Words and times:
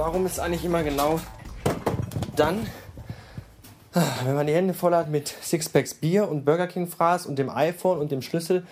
warum 0.00 0.24
ist 0.24 0.40
eigentlich 0.40 0.64
immer 0.64 0.82
genau 0.82 1.20
dann, 2.34 2.66
wenn 4.24 4.34
man 4.34 4.46
die 4.46 4.54
Hände 4.54 4.72
voll 4.72 4.94
hat 4.94 5.10
mit 5.10 5.28
Sixpacks 5.28 5.92
Bier 5.92 6.26
und 6.26 6.46
Burger 6.46 6.66
King 6.68 6.88
Fraß 6.88 7.26
und 7.26 7.38
dem 7.38 7.50
iPhone 7.50 7.98
und 7.98 8.10
dem 8.10 8.22
Schlüssel, 8.22 8.66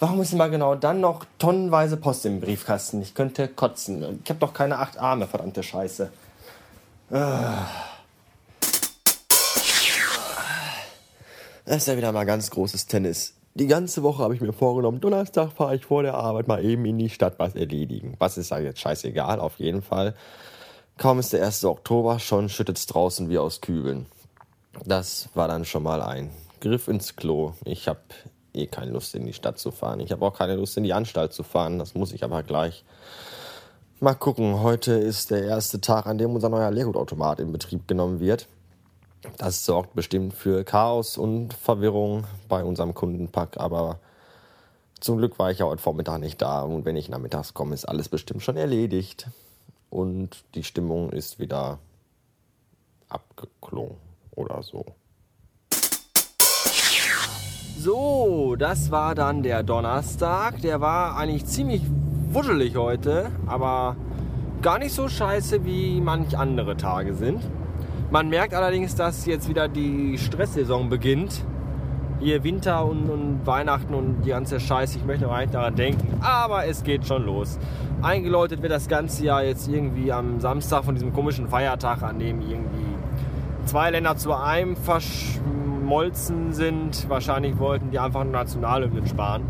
warum 0.00 0.20
ist 0.20 0.34
immer 0.34 0.50
genau 0.50 0.74
dann 0.74 1.00
noch 1.00 1.24
tonnenweise 1.38 1.96
Post 1.96 2.26
im 2.26 2.40
Briefkasten? 2.40 3.00
Ich 3.00 3.14
könnte 3.14 3.48
kotzen. 3.48 4.20
Ich 4.22 4.28
habe 4.28 4.38
doch 4.38 4.52
keine 4.52 4.78
acht 4.78 4.98
Arme, 4.98 5.26
verdammte 5.26 5.62
Scheiße. 5.62 6.12
Das 7.08 7.46
ist 11.64 11.88
ja 11.88 11.96
wieder 11.96 12.12
mal 12.12 12.26
ganz 12.26 12.50
großes 12.50 12.86
Tennis. 12.86 13.32
Die 13.54 13.66
ganze 13.66 14.04
Woche 14.04 14.22
habe 14.22 14.34
ich 14.34 14.40
mir 14.40 14.52
vorgenommen, 14.52 15.00
Donnerstag 15.00 15.50
fahre 15.52 15.74
ich 15.74 15.84
vor 15.84 16.04
der 16.04 16.14
Arbeit 16.14 16.46
mal 16.46 16.64
eben 16.64 16.84
in 16.84 16.98
die 16.98 17.10
Stadt 17.10 17.38
was 17.38 17.56
erledigen. 17.56 18.14
Was 18.18 18.38
ist 18.38 18.50
ja 18.50 18.60
jetzt 18.60 18.78
scheißegal, 18.78 19.40
auf 19.40 19.58
jeden 19.58 19.82
Fall. 19.82 20.14
Kaum 20.98 21.18
ist 21.18 21.32
der 21.32 21.44
1. 21.44 21.64
Oktober, 21.64 22.20
schon 22.20 22.48
schüttet 22.48 22.78
es 22.78 22.86
draußen 22.86 23.28
wie 23.28 23.38
aus 23.38 23.60
Kübeln. 23.60 24.06
Das 24.84 25.28
war 25.34 25.48
dann 25.48 25.64
schon 25.64 25.82
mal 25.82 26.00
ein 26.00 26.30
Griff 26.60 26.86
ins 26.86 27.16
Klo. 27.16 27.54
Ich 27.64 27.88
habe 27.88 28.00
eh 28.54 28.66
keine 28.66 28.92
Lust 28.92 29.14
in 29.16 29.26
die 29.26 29.32
Stadt 29.32 29.58
zu 29.58 29.72
fahren. 29.72 29.98
Ich 30.00 30.12
habe 30.12 30.24
auch 30.24 30.36
keine 30.36 30.54
Lust 30.54 30.76
in 30.76 30.84
die 30.84 30.92
Anstalt 30.92 31.32
zu 31.32 31.42
fahren. 31.42 31.78
Das 31.78 31.94
muss 31.94 32.12
ich 32.12 32.22
aber 32.22 32.42
gleich. 32.44 32.84
Mal 33.98 34.14
gucken. 34.14 34.62
Heute 34.62 34.92
ist 34.92 35.30
der 35.30 35.44
erste 35.44 35.80
Tag, 35.80 36.06
an 36.06 36.18
dem 36.18 36.34
unser 36.34 36.48
neuer 36.48 36.70
Leergutautomat 36.70 37.40
in 37.40 37.50
Betrieb 37.50 37.88
genommen 37.88 38.20
wird. 38.20 38.46
Das 39.36 39.64
sorgt 39.64 39.94
bestimmt 39.94 40.34
für 40.34 40.64
Chaos 40.64 41.18
und 41.18 41.52
Verwirrung 41.54 42.24
bei 42.48 42.64
unserem 42.64 42.94
Kundenpack, 42.94 43.58
aber 43.58 43.98
zum 45.00 45.18
Glück 45.18 45.38
war 45.38 45.50
ich 45.50 45.58
ja 45.58 45.66
heute 45.66 45.82
Vormittag 45.82 46.20
nicht 46.20 46.40
da 46.40 46.62
und 46.62 46.84
wenn 46.84 46.96
ich 46.96 47.08
nachmittags 47.08 47.54
komme, 47.54 47.74
ist 47.74 47.86
alles 47.86 48.08
bestimmt 48.08 48.42
schon 48.42 48.56
erledigt 48.56 49.28
und 49.90 50.44
die 50.54 50.64
Stimmung 50.64 51.10
ist 51.10 51.38
wieder 51.38 51.78
abgeklungen 53.08 53.96
oder 54.34 54.62
so. 54.62 54.84
So, 57.78 58.56
das 58.58 58.90
war 58.90 59.14
dann 59.14 59.42
der 59.42 59.62
Donnerstag. 59.62 60.60
Der 60.60 60.82
war 60.82 61.16
eigentlich 61.16 61.46
ziemlich 61.46 61.82
wuschelig 62.30 62.76
heute, 62.76 63.30
aber 63.46 63.96
gar 64.60 64.78
nicht 64.78 64.94
so 64.94 65.08
scheiße 65.08 65.64
wie 65.64 66.00
manch 66.02 66.36
andere 66.36 66.76
Tage 66.76 67.14
sind. 67.14 67.42
Man 68.10 68.28
merkt 68.28 68.54
allerdings, 68.54 68.96
dass 68.96 69.24
jetzt 69.26 69.48
wieder 69.48 69.68
die 69.68 70.18
Stresssaison 70.18 70.88
beginnt. 70.88 71.44
Hier 72.18 72.42
Winter 72.42 72.84
und, 72.84 73.08
und 73.08 73.46
Weihnachten 73.46 73.94
und 73.94 74.22
die 74.22 74.30
ganze 74.30 74.58
Scheiße. 74.58 74.98
Ich 74.98 75.04
möchte 75.04 75.26
noch 75.26 75.38
nicht 75.38 75.54
daran 75.54 75.76
denken. 75.76 76.18
Aber 76.20 76.66
es 76.66 76.82
geht 76.82 77.06
schon 77.06 77.24
los. 77.24 77.56
Eingeläutet 78.02 78.62
wird 78.62 78.72
das 78.72 78.88
ganze 78.88 79.24
Jahr 79.24 79.44
jetzt 79.44 79.68
irgendwie 79.68 80.10
am 80.10 80.40
Samstag 80.40 80.84
von 80.84 80.94
diesem 80.94 81.12
komischen 81.12 81.48
Feiertag, 81.48 82.02
an 82.02 82.18
dem 82.18 82.40
irgendwie 82.40 82.96
zwei 83.64 83.90
Länder 83.90 84.16
zu 84.16 84.34
einem 84.34 84.74
verschmolzen 84.76 86.52
sind. 86.52 87.08
Wahrscheinlich 87.08 87.58
wollten 87.60 87.92
die 87.92 88.00
einfach 88.00 88.24
Nationalhymnen 88.24 89.06
sparen. 89.06 89.44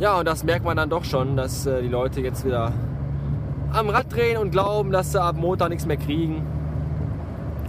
Ja, 0.00 0.18
und 0.18 0.26
das 0.26 0.42
merkt 0.42 0.64
man 0.64 0.76
dann 0.76 0.90
doch 0.90 1.04
schon, 1.04 1.36
dass 1.36 1.64
äh, 1.64 1.80
die 1.80 1.88
Leute 1.88 2.22
jetzt 2.22 2.44
wieder 2.44 2.72
am 3.72 3.88
Rad 3.88 4.12
drehen 4.12 4.36
und 4.36 4.50
glauben, 4.50 4.90
dass 4.90 5.12
sie 5.12 5.22
ab 5.22 5.36
Montag 5.36 5.68
nichts 5.68 5.86
mehr 5.86 5.96
kriegen. 5.96 6.44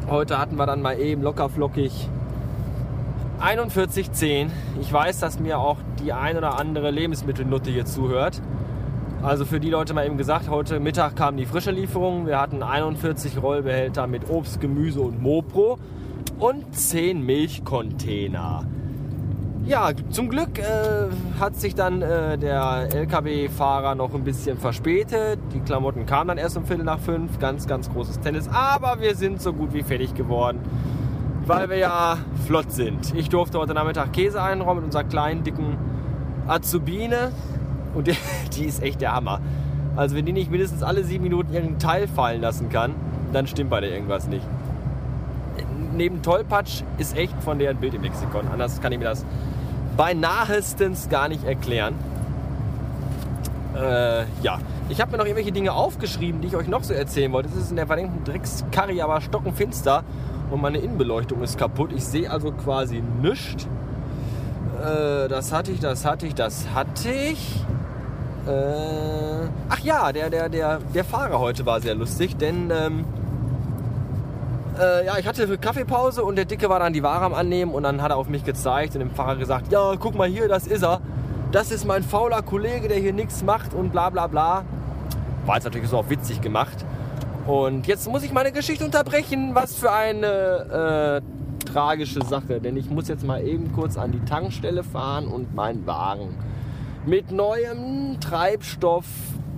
Heute 0.10 0.38
hatten 0.38 0.58
wir 0.58 0.66
dann 0.66 0.82
mal 0.82 1.00
eben 1.00 1.22
locker 1.22 1.50
flockig 1.50 2.10
41,10. 3.42 4.50
Ich 4.82 4.92
weiß, 4.92 5.20
dass 5.20 5.40
mir 5.40 5.60
auch 5.60 5.78
die 6.04 6.14
ein 6.14 6.38
oder 6.38 6.60
andere 6.60 6.92
Lebensmittelnutte 6.92 7.72
hier 7.72 7.86
zuhört. 7.86 8.42
Also 9.22 9.46
für 9.46 9.60
die 9.60 9.70
Leute 9.70 9.94
mal 9.94 10.06
eben 10.06 10.18
gesagt, 10.18 10.50
heute 10.50 10.80
Mittag 10.82 11.16
kam 11.16 11.38
die 11.38 11.46
frische 11.46 11.72
Lieferung. 11.72 12.28
Wir 12.28 12.40
hatten 12.40 12.64
41 12.64 13.42
Rollbehälter 13.42 14.06
mit 14.08 14.30
Obst, 14.30 14.60
Gemüse 14.60 15.00
und 15.00 15.22
Mopro 15.22 15.78
und 16.40 16.76
10 16.76 17.22
Milchcontainer. 17.22 18.66
Ja, 19.66 19.92
zum 20.10 20.28
Glück 20.28 20.60
äh, 20.60 21.08
hat 21.40 21.56
sich 21.56 21.74
dann 21.74 22.02
äh, 22.02 22.38
der 22.38 22.94
LKW-Fahrer 22.94 23.96
noch 23.96 24.14
ein 24.14 24.26
bisschen 24.26 24.58
verspätet. 24.58 25.40
Die 25.54 25.62
Klamotten 25.62 26.06
kamen 26.06 26.28
dann 26.28 26.38
erst 26.38 26.58
um 26.58 26.66
Viertel 26.66 26.84
nach 26.84 27.00
fünf. 27.00 27.40
Ganz, 27.40 27.66
ganz 27.66 27.90
großes 27.90 28.20
Tennis. 28.20 28.50
Aber 28.50 29.00
wir 29.00 29.16
sind 29.16 29.42
so 29.42 29.54
gut 29.54 29.74
wie 29.74 29.82
fertig 29.82 30.16
geworden, 30.16 30.60
weil 31.46 31.70
wir 31.70 31.78
ja 31.78 32.18
flott 32.46 32.74
sind. 32.74 33.16
Ich 33.16 33.30
durfte 33.30 33.58
heute 33.58 33.74
Nachmittag 33.74 34.12
Käse 34.12 34.44
einräumen 34.44 34.80
mit 34.80 34.86
unserer 34.88 35.06
kleinen, 35.06 35.46
dicken 35.46 35.78
Azubine. 36.46 37.32
Und 37.96 38.08
die, 38.08 38.18
die 38.58 38.66
ist 38.66 38.84
echt 38.84 39.00
der 39.00 39.16
Hammer. 39.16 39.40
Also 39.96 40.18
wenn 40.18 40.26
die 40.26 40.34
nicht 40.34 40.52
mindestens 40.52 40.84
alle 40.84 41.06
sieben 41.06 41.24
Minuten 41.24 41.54
irgendeinen 41.54 41.80
Teil 41.80 42.08
fallen 42.10 42.42
lassen 42.42 42.68
kann, 42.68 42.96
dann 43.32 43.48
stimmt 43.48 43.70
bei 43.70 43.80
der 43.80 43.92
irgendwas 43.92 44.28
nicht. 44.28 44.46
Neben 45.96 46.22
Tollpatsch 46.22 46.82
ist 46.98 47.16
echt 47.16 47.42
von 47.44 47.60
der 47.60 47.70
ein 47.70 47.78
Bild 47.78 47.94
im 47.94 48.02
Lexikon. 48.02 48.48
Anders 48.52 48.82
kann 48.82 48.92
ich 48.92 48.98
mir 48.98 49.06
das 49.06 49.26
beinahestens 49.98 51.10
gar 51.10 51.28
nicht 51.28 51.44
erklären. 51.44 51.96
Äh, 53.76 54.26
ja, 54.42 54.60
ich 54.90 55.02
habe 55.02 55.12
mir 55.12 55.18
noch 55.18 55.26
irgendwelche 55.26 55.52
Dinge 55.52 55.74
aufgeschrieben, 55.74 56.42
die 56.42 56.48
ich 56.48 56.56
euch 56.56 56.68
noch 56.68 56.84
so 56.84 56.94
erzählen 56.94 57.32
wollte. 57.32 57.50
Es 57.50 57.56
ist 57.56 57.70
in 57.72 57.78
der 57.78 57.88
verdammten 57.88 58.24
Dreckskarre 58.24 59.04
aber 59.04 59.22
stockenfinster 59.22 60.04
und 60.52 60.62
meine 60.62 60.78
Innenbeleuchtung 60.78 61.42
ist 61.42 61.58
kaputt. 61.58 61.92
Ich 61.96 62.06
sehe 62.06 62.30
also 62.30 62.52
quasi 62.52 63.02
nichts. 63.22 63.68
Äh, 64.84 65.28
das 65.28 65.52
hatte 65.52 65.72
ich, 65.72 65.80
das 65.80 66.06
hatte 66.06 66.28
ich, 66.28 66.36
das 66.36 66.68
hatte 66.74 67.10
ich. 67.10 67.64
Äh, 68.48 69.48
ach 69.70 69.80
ja, 69.80 70.12
der, 70.12 70.30
der, 70.30 70.50
der, 70.50 70.80
der 70.94 71.06
Fahrer 71.06 71.40
heute 71.40 71.66
war 71.66 71.80
sehr 71.80 71.96
lustig, 71.96 72.38
denn 72.38 72.72
ähm, 72.72 73.06
äh, 74.80 75.06
ja, 75.06 75.18
ich 75.18 75.28
hatte 75.28 75.58
Kaffeepause 75.58 76.24
und 76.24 76.36
der 76.36 76.46
Dicke 76.46 76.70
war 76.70 76.80
dann 76.80 76.94
die 76.94 77.04
Ware 77.04 77.26
am 77.26 77.34
Annehmen 77.34 77.74
und 77.74 77.84
dann 77.84 78.02
hat 78.02 78.12
er 78.12 78.18
auf 78.18 78.28
mich 78.28 78.44
gezeigt 78.44 78.96
und 78.96 79.00
dem 79.00 79.12
Fahrer 79.12 79.36
gesagt, 79.36 79.72
ja, 79.72 79.96
guck 80.00 80.16
mal 80.16 80.28
hier, 80.28 80.48
das 80.48 80.68
ist 80.68 80.84
er. 80.84 81.02
Das 81.52 81.72
ist 81.72 81.86
mein 81.86 82.04
fauler 82.04 82.42
Kollege, 82.42 82.88
der 82.88 82.98
hier 82.98 83.14
nichts 83.14 83.44
macht 83.44 83.74
und 83.74 83.92
bla 83.92 84.10
bla 84.10 84.28
bla. 84.28 84.66
War 85.46 85.56
jetzt 85.56 85.66
natürlich 85.66 85.90
so 85.90 85.98
auch 85.98 86.10
witzig 86.10 86.42
gemacht. 86.42 86.86
Und 87.46 87.88
jetzt 87.88 88.10
muss 88.10 88.24
ich 88.24 88.32
meine 88.32 88.52
Geschichte 88.52 88.86
unterbrechen. 88.86 89.54
Was 89.54 89.76
für 89.76 89.92
eine 89.92 91.22
äh, 91.22 91.66
tragische 91.66 92.24
Sache. 92.24 92.60
Denn 92.60 92.78
ich 92.78 92.90
muss 92.90 93.08
jetzt 93.08 93.24
mal 93.24 93.46
eben 93.46 93.72
kurz 93.74 93.98
an 93.98 94.12
die 94.12 94.26
Tankstelle 94.26 94.84
fahren 94.84 95.28
und 95.28 95.54
meinen 95.54 95.86
Wagen 95.86 96.38
mit 97.06 97.32
neuem 97.32 98.20
Treibstoff 98.20 99.06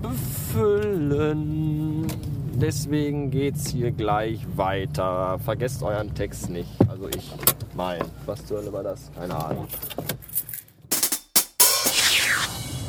befüllen 0.01 1.55
deswegen 2.55 3.31
geht's 3.31 3.69
hier 3.69 3.91
gleich 3.91 4.45
weiter. 4.55 5.37
Vergesst 5.39 5.83
euren 5.83 6.13
Text 6.13 6.49
nicht. 6.49 6.69
Also 6.87 7.07
ich 7.09 7.31
mein. 7.75 7.99
Was 8.25 8.45
zur 8.45 8.59
Hölle 8.59 8.73
war 8.73 8.83
das? 8.83 9.11
Keine 9.17 9.35
Ahnung. 9.35 9.67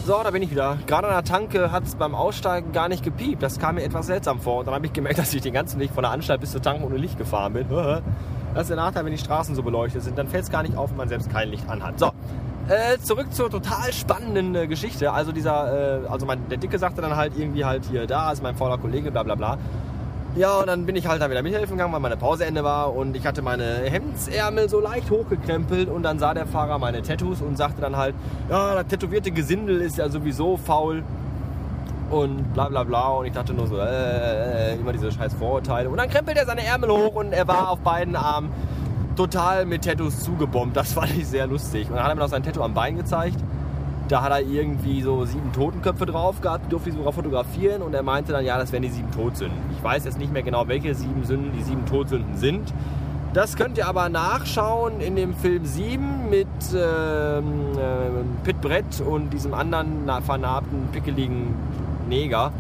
So, 0.07 0.21
da 0.23 0.31
bin 0.31 0.41
ich 0.41 0.53
wieder. 0.53 0.79
Gerade 0.87 1.09
an 1.09 1.15
der 1.15 1.25
Tanke 1.25 1.73
hat 1.73 1.83
es 1.83 1.97
beim 1.97 2.15
Aussteigen 2.15 2.71
gar 2.71 2.89
nicht 2.89 3.03
gepiept. 3.03 3.43
Das 3.43 3.59
kam 3.59 3.75
mir 3.75 3.83
etwas 3.83 4.07
seltsam 4.07 4.41
vor. 4.41 4.61
Und 4.61 4.67
dann 4.67 4.75
habe 4.75 4.87
ich 4.87 4.93
gemerkt, 4.93 5.19
dass 5.19 5.35
ich 5.35 5.43
den 5.43 5.53
ganzen 5.53 5.81
Weg 5.81 5.91
von 5.91 6.03
der 6.03 6.13
Anstalt 6.13 6.41
bis 6.41 6.53
zur 6.53 6.63
Tanke 6.63 6.85
ohne 6.85 6.97
Licht 6.97 7.19
gefahren 7.19 7.53
bin. 7.53 7.67
Das 8.55 8.63
ist 8.63 8.69
der 8.71 8.77
Nachteil, 8.79 9.05
wenn 9.05 9.13
die 9.13 9.19
Straßen 9.19 9.55
so 9.55 9.63
beleuchtet 9.63 10.03
sind. 10.03 10.17
Dann 10.17 10.29
fällt 10.29 10.45
es 10.45 10.51
gar 10.51 10.63
nicht 10.63 10.79
auf, 10.79 10.89
wenn 10.89 10.97
man 10.97 11.11
selbst 11.11 11.29
kein 11.29 11.51
Licht 11.51 11.69
anhat. 11.69 11.99
So, 11.99 12.11
äh, 12.69 12.99
zurück 12.99 13.33
zur 13.33 13.51
total 13.51 13.93
spannenden 13.93 14.55
äh, 14.55 14.67
Geschichte. 14.67 15.13
Also 15.13 15.33
dieser, 15.33 16.03
äh, 16.03 16.07
also 16.09 16.27
mein, 16.27 16.49
der 16.49 16.59
Dicke 16.59 16.79
sagte 16.79 17.01
dann 17.01 17.17
halt 17.17 17.33
irgendwie 17.37 17.65
halt 17.65 17.85
hier, 17.91 18.07
da 18.07 18.33
ist 18.33 18.43
mein 18.43 18.57
fauler 18.57 18.79
Kollege, 18.79 19.11
bla 19.11 19.23
bla 19.23 19.35
bla. 19.35 19.59
Ja, 20.37 20.59
und 20.59 20.67
dann 20.67 20.85
bin 20.85 20.97
ich 20.97 21.07
halt 21.07 21.23
da 21.23 21.31
wieder 21.31 21.43
mithelfen 21.43 21.77
gegangen, 21.77 21.95
weil 21.95 22.01
meine 22.01 22.19
Pauseende 22.19 22.63
war 22.63 22.95
und 22.95 23.17
ich 23.17 23.27
hatte 23.27 23.41
meine 23.41 23.65
Hemdsärmel 23.85 24.69
so 24.69 24.81
leicht 24.81 25.11
hochgekrempelt 25.11 25.89
und 25.89 26.03
dann 26.03 26.19
sah 26.19 26.35
der 26.35 26.47
Fahrer 26.47 26.79
meine 26.79 27.01
Tattoos 27.01 27.41
und 27.41 27.57
sagte 27.57 27.81
dann 27.81 27.97
halt, 27.97 28.15
ja, 28.51 28.75
das 28.75 28.87
tätowierte 28.89 29.31
Gesindel 29.31 29.81
ist 29.81 29.97
ja 29.97 30.11
sowieso 30.11 30.59
faul 30.59 31.05
und 32.11 32.53
bla 32.53 32.69
bla 32.69 32.85
bla 32.85 33.09
und 33.09 33.27
ich 33.27 33.33
dachte 33.33 33.55
nur 33.55 33.67
so, 33.67 33.79
äh, 33.79 34.73
äh, 34.73 34.75
immer 34.75 34.93
diese 34.93 35.11
scheiß 35.11 35.33
Vorurteile 35.35 35.89
und 35.89 35.97
dann 35.97 36.11
krempelt 36.11 36.37
er 36.37 36.45
seine 36.45 36.67
Ärmel 36.67 36.91
hoch 36.91 37.15
und 37.15 37.33
er 37.33 37.49
war 37.49 37.71
auf 37.71 37.79
beiden 37.79 38.15
Armen 38.15 38.51
total 39.17 39.67
mit 39.67 39.85
Tattoos 39.85 40.21
zugebombt. 40.21 40.77
Das 40.77 40.93
fand 40.93 41.17
ich 41.17 41.27
sehr 41.27 41.47
lustig. 41.47 41.89
Und 41.89 41.97
dann 41.97 42.05
hat 42.05 42.13
er 42.13 42.15
mir 42.15 42.21
noch 42.23 42.29
sein 42.29 42.43
Tattoo 42.43 42.63
am 42.63 42.75
Bein 42.75 42.97
gezeigt. 42.97 43.39
Da 44.09 44.23
hat 44.23 44.31
er 44.31 44.41
irgendwie 44.41 45.03
so 45.03 45.25
sieben 45.25 45.53
Totenköpfe 45.53 46.07
drauf 46.07 46.41
gehabt, 46.41 46.71
durfte 46.71 46.91
ich 46.91 46.95
sogar 46.95 47.13
fotografieren 47.13 47.83
und 47.83 47.93
er 47.93 48.05
meinte 48.05 48.31
dann, 48.31 48.45
ja, 48.45 48.57
das 48.57 48.71
wären 48.71 48.85
die 48.85 48.89
sieben 48.89 49.11
Todsünden. 49.11 49.59
Ich 49.77 49.83
weiß 49.83 50.05
jetzt 50.05 50.19
nicht 50.19 50.33
mehr 50.33 50.45
genau, 50.45 50.69
welche 50.69 50.95
sieben 50.95 51.25
Sünden 51.25 51.51
die 51.53 51.65
sieben 51.65 51.85
Todsünden 51.87 52.37
sind. 52.37 52.73
Das 53.35 53.57
könnt 53.57 53.77
ihr 53.79 53.89
aber 53.89 54.09
nachschauen 54.09 55.01
in 55.01 55.17
dem 55.17 55.35
Film 55.35 55.67
7 55.67 56.31
mit 56.31 56.47
ähm, 56.73 57.45
äh, 57.77 58.45
Pit 58.45 58.61
Brett 58.61 59.01
und 59.01 59.31
diesem 59.31 59.53
anderen 59.53 60.09
vernarbten, 60.25 60.89
pickeligen 60.93 61.55
Neger. 62.09 62.53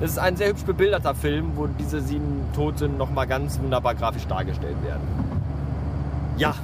Das 0.00 0.12
ist 0.12 0.18
ein 0.18 0.36
sehr 0.36 0.48
hübsch 0.48 0.64
bebilderter 0.64 1.14
Film, 1.14 1.52
wo 1.56 1.66
diese 1.66 2.00
sieben 2.00 2.46
Todsünden 2.54 2.98
nochmal 2.98 3.26
ganz 3.26 3.60
wunderbar 3.60 3.94
grafisch 3.94 4.26
dargestellt 4.26 4.82
werden. 4.84 5.27
Ja, 6.38 6.54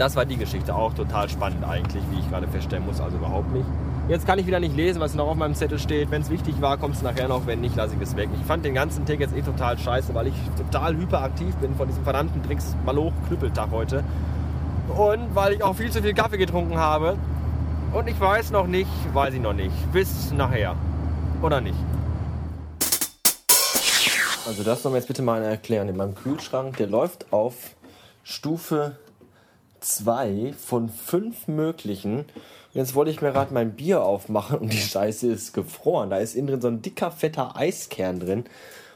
das 0.00 0.16
war 0.16 0.24
die 0.24 0.38
Geschichte 0.38 0.74
auch 0.74 0.94
total 0.94 1.28
spannend 1.28 1.62
eigentlich, 1.62 2.02
wie 2.10 2.20
ich 2.20 2.30
gerade 2.30 2.48
feststellen 2.48 2.86
muss. 2.86 3.00
Also 3.00 3.18
überhaupt 3.18 3.52
nicht. 3.52 3.66
Jetzt 4.08 4.26
kann 4.26 4.38
ich 4.38 4.46
wieder 4.46 4.58
nicht 4.58 4.74
lesen, 4.74 4.98
was 4.98 5.14
noch 5.14 5.28
auf 5.28 5.36
meinem 5.36 5.54
Zettel 5.54 5.78
steht. 5.78 6.10
Wenn 6.10 6.22
es 6.22 6.30
wichtig 6.30 6.60
war, 6.60 6.78
kommt 6.78 6.96
es 6.96 7.02
nachher 7.02 7.28
noch. 7.28 7.46
Wenn 7.46 7.60
nicht, 7.60 7.76
lasse 7.76 7.94
ich 7.94 8.00
es 8.00 8.16
weg. 8.16 8.30
Ich 8.40 8.46
fand 8.46 8.64
den 8.64 8.72
ganzen 8.72 9.04
Tag 9.04 9.20
jetzt 9.20 9.36
eh 9.36 9.42
total 9.42 9.78
scheiße, 9.78 10.14
weil 10.14 10.28
ich 10.28 10.34
total 10.56 10.96
hyperaktiv 10.96 11.54
bin 11.56 11.74
von 11.76 11.86
diesem 11.86 12.02
verdammten 12.02 12.42
Drinks 12.42 12.74
Maloch 12.86 13.12
Knüppeltag 13.28 13.70
heute. 13.70 14.02
Und 14.96 15.34
weil 15.34 15.52
ich 15.52 15.62
auch 15.62 15.76
viel 15.76 15.90
zu 15.90 16.02
viel 16.02 16.14
Kaffee 16.14 16.38
getrunken 16.38 16.78
habe. 16.78 17.18
Und 17.92 18.08
ich 18.08 18.18
weiß 18.18 18.52
noch 18.52 18.66
nicht, 18.66 18.90
weiß 19.12 19.34
ich 19.34 19.40
noch 19.40 19.52
nicht. 19.52 19.92
Bis 19.92 20.32
nachher. 20.32 20.76
Oder 21.42 21.60
nicht? 21.60 21.78
Also 24.46 24.64
das 24.64 24.82
soll 24.82 24.92
mir 24.92 24.98
jetzt 24.98 25.08
bitte 25.08 25.20
mal 25.20 25.42
erklären. 25.42 25.90
In 25.90 25.98
meinem 25.98 26.14
Kühlschrank, 26.14 26.78
der 26.78 26.86
läuft 26.86 27.32
auf 27.32 27.76
Stufe 28.22 28.96
2 29.80 30.54
von 30.58 30.88
5 30.88 31.48
möglichen. 31.48 32.26
Jetzt 32.72 32.94
wollte 32.94 33.10
ich 33.10 33.20
mir 33.20 33.32
gerade 33.32 33.52
mein 33.52 33.74
Bier 33.74 34.02
aufmachen 34.02 34.58
und 34.58 34.72
die 34.72 34.78
Scheiße 34.78 35.26
ist 35.26 35.52
gefroren. 35.52 36.10
Da 36.10 36.18
ist 36.18 36.34
innen 36.34 36.48
drin 36.48 36.60
so 36.60 36.68
ein 36.68 36.82
dicker, 36.82 37.10
fetter 37.10 37.56
Eiskern 37.56 38.20
drin. 38.20 38.44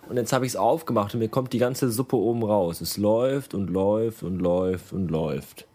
Und 0.09 0.17
jetzt 0.17 0.33
habe 0.33 0.45
ich 0.45 0.53
es 0.53 0.57
aufgemacht 0.57 1.15
und 1.15 1.21
mir 1.21 1.29
kommt 1.29 1.53
die 1.53 1.59
ganze 1.59 1.91
Suppe 1.91 2.17
oben 2.17 2.45
raus. 2.45 2.81
Es 2.81 2.97
läuft 2.97 3.55
und 3.55 3.69
läuft 3.69 4.23
und 4.23 4.39
läuft 4.39 4.93
und 4.93 5.11
läuft. 5.11 5.67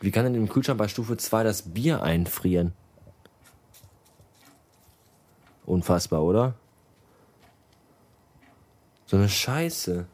Wie 0.00 0.10
kann 0.10 0.24
denn 0.24 0.34
im 0.34 0.48
Kühlschrank 0.48 0.78
bei 0.78 0.88
Stufe 0.88 1.16
2 1.16 1.44
das 1.44 1.62
Bier 1.62 2.02
einfrieren? 2.02 2.74
Unfassbar, 5.64 6.22
oder? 6.22 6.54
So 9.06 9.16
eine 9.16 9.30
Scheiße. 9.30 10.06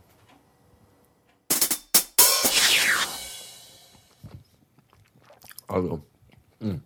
Also, 5.71 6.01
hm. 6.61 6.83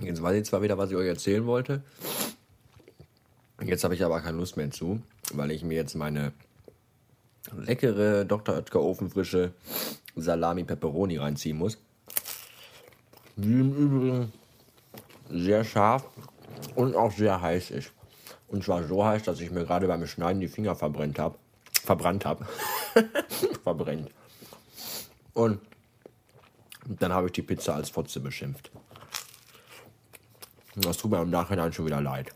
jetzt 0.00 0.20
weiß 0.20 0.36
ich 0.36 0.44
zwar 0.44 0.62
wieder, 0.62 0.76
was 0.78 0.90
ich 0.90 0.96
euch 0.96 1.06
erzählen 1.06 1.46
wollte. 1.46 1.82
Jetzt 3.62 3.84
habe 3.84 3.94
ich 3.94 4.04
aber 4.04 4.20
keine 4.20 4.38
Lust 4.38 4.56
mehr 4.56 4.70
zu, 4.70 5.00
weil 5.32 5.52
ich 5.52 5.62
mir 5.62 5.76
jetzt 5.76 5.94
meine 5.94 6.32
leckere 7.56 8.24
Dr. 8.24 8.56
Oetker 8.56 8.80
Ofenfrische 8.80 9.52
Salami 10.16 10.64
Pepperoni 10.64 11.18
reinziehen 11.18 11.56
muss. 11.56 11.78
Die 13.36 13.60
im 13.60 13.74
Übrigen 13.74 14.32
sehr 15.30 15.64
scharf 15.64 16.04
und 16.74 16.96
auch 16.96 17.12
sehr 17.12 17.40
heiß 17.40 17.70
ist. 17.70 17.92
Und 18.48 18.64
zwar 18.64 18.82
so 18.84 19.04
heiß, 19.04 19.22
dass 19.22 19.40
ich 19.40 19.50
mir 19.52 19.64
gerade 19.64 19.86
beim 19.86 20.06
Schneiden 20.06 20.40
die 20.40 20.48
Finger 20.48 20.74
verbrennt 20.74 21.18
habe. 21.18 21.36
Verbrannt 21.84 22.24
habe. 22.24 22.44
Verbrennt. 23.62 24.10
Und 26.88 27.02
dann 27.02 27.12
habe 27.12 27.26
ich 27.26 27.32
die 27.32 27.42
Pizza 27.42 27.74
als 27.74 27.90
Fotze 27.90 28.18
beschimpft. 28.18 28.70
Das 30.74 30.96
tut 30.96 31.10
mir 31.10 31.20
im 31.20 31.30
Nachhinein 31.30 31.72
schon 31.72 31.86
wieder 31.86 32.00
leid. 32.00 32.34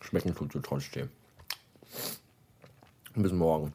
Schmecken 0.00 0.34
tut 0.34 0.52
sie 0.52 0.60
trotzdem. 0.60 1.08
Bis 3.14 3.32
morgen. 3.32 3.72